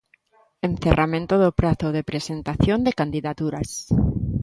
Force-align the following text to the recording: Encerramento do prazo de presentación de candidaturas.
Encerramento 0.69 1.35
do 1.43 1.49
prazo 1.59 1.87
de 1.95 2.05
presentación 2.11 2.79
de 2.83 2.97
candidaturas. 2.99 3.69